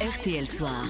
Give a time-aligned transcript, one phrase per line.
[0.00, 0.84] RTL Soir.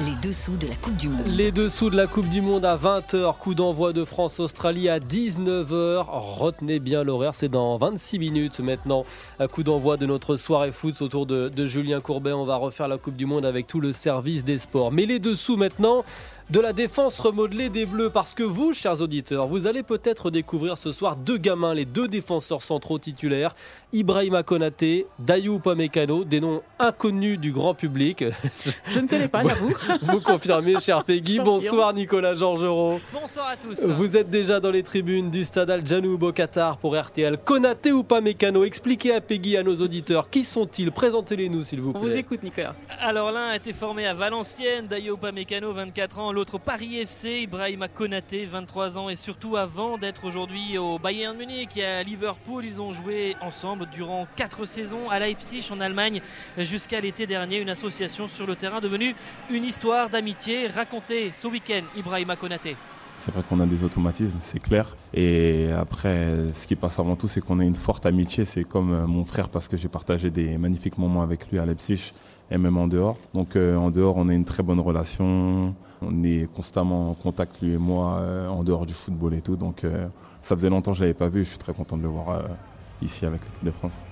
[0.00, 1.26] Les dessous de la Coupe du Monde.
[1.28, 6.06] Les dessous de la Coupe du Monde à 20h, coup d'envoi de France-Australie à 19h.
[6.08, 9.04] Retenez bien l'horaire, c'est dans 26 minutes maintenant.
[9.52, 12.32] Coup d'envoi de notre soirée foot autour de Julien Courbet.
[12.32, 14.90] On va refaire la Coupe du Monde avec tout le service des sports.
[14.90, 16.06] Mais les dessous maintenant,
[16.50, 20.76] de la défense remodelée des Bleus parce que vous, chers auditeurs, vous allez peut-être découvrir
[20.76, 23.54] ce soir deux gamins, les deux défenseurs centraux titulaires,
[23.94, 28.24] Ibrahima Konaté, Dayou Pamecano, des noms inconnus du grand public.
[28.88, 29.72] Je ne connais pas, j'avoue.
[30.02, 31.38] Vous confirmez, cher Peggy.
[31.40, 33.00] Bonsoir Nicolas Georgerot.
[33.12, 33.80] Bonsoir à tous.
[33.88, 37.38] Vous êtes déjà dans les tribunes du stade Al Janoub au Qatar pour RTL.
[37.38, 40.92] Konaté ou Pamecano Expliquez à Peggy, à nos auditeurs, qui sont-ils?
[40.92, 42.10] Présentez-les nous, s'il vous On plaît.
[42.10, 42.74] vous écoute, Nicolas.
[43.00, 47.42] Alors l'un a été formé à Valenciennes, Dayo Upamecano, 24 ans, l'autre au Paris FC,
[47.42, 52.64] Ibrahima Konaté, 23 ans, et surtout avant d'être aujourd'hui au Bayern Munich et à Liverpool,
[52.64, 56.20] ils ont joué ensemble durant 4 saisons à Leipzig en Allemagne
[56.58, 59.14] jusqu'à l'été dernier, une association sur le terrain devenue
[59.48, 62.76] une histoire d'amitié racontée ce week-end, Ibrahima Konaté.
[63.24, 64.96] C'est vrai qu'on a des automatismes, c'est clair.
[65.14, 68.44] Et après, ce qui passe avant tout, c'est qu'on a une forte amitié.
[68.44, 71.64] C'est comme euh, mon frère parce que j'ai partagé des magnifiques moments avec lui à
[71.64, 72.12] Leipzig
[72.50, 73.16] et même en dehors.
[73.32, 75.74] Donc euh, en dehors, on a une très bonne relation.
[76.02, 79.56] On est constamment en contact, lui et moi, euh, en dehors du football et tout.
[79.56, 80.06] Donc euh,
[80.42, 81.44] ça faisait longtemps que je l'avais pas vu.
[81.44, 82.42] Je suis très content de le voir euh,
[83.00, 84.04] ici avec l'équipe de France.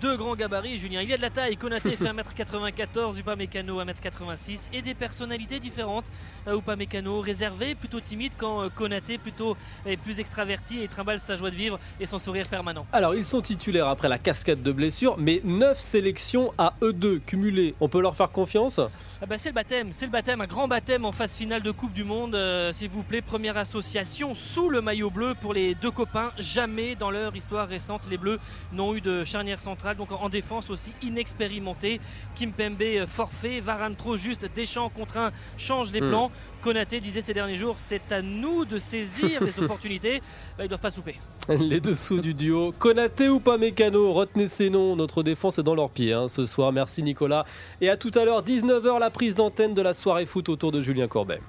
[0.00, 1.02] Deux grands gabarits, Julien.
[1.02, 1.56] Il y a de la taille.
[1.56, 6.04] Konaté fait 1m94, Upamecano 1m86 et des personnalités différentes.
[6.48, 9.56] Euh, Upamecano réservé, plutôt timide, quand euh, Konaté plutôt
[9.86, 12.86] est plus extraverti et trimballe sa joie de vivre et son sourire permanent.
[12.92, 17.20] Alors, ils sont titulaires après la cascade de blessures, mais 9 sélections à eux deux
[17.20, 17.74] cumulées.
[17.80, 18.80] On peut leur faire confiance?
[19.22, 21.70] Ah bah, c'est le baptême, c'est le baptême, un grand baptême en phase finale de
[21.70, 22.34] Coupe du Monde.
[22.34, 26.32] Euh, S'il vous plaît, première association sous le maillot bleu pour les deux copains.
[26.38, 28.38] Jamais dans leur histoire récente, les Bleus
[28.72, 32.00] n'ont eu de charnière centrale, donc en défense aussi inexpérimenté.
[32.34, 36.08] Kim Pembe euh, forfait, Varane trop juste, Deschamps contre un change les Hmm.
[36.10, 36.30] plans.
[36.62, 40.20] Konaté disait ces derniers jours, c'est à nous de saisir les opportunités.
[40.56, 41.16] Bah, ils doivent pas souper.
[41.48, 42.72] Les dessous du duo.
[42.78, 44.96] Konaté ou Pamecano Retenez ces noms.
[44.96, 46.72] Notre défense est dans leurs pieds hein, ce soir.
[46.72, 47.44] Merci Nicolas.
[47.80, 50.80] Et à tout à l'heure, 19h, la prise d'antenne de la soirée foot autour de
[50.80, 51.40] Julien Courbet.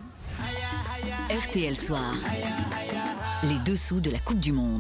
[1.29, 2.13] RTL Soir.
[3.44, 4.78] Les dessous de la Coupe du Monde.